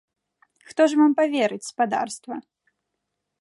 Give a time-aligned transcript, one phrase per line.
[0.69, 2.35] Хто ж вам паверыць, спадарства?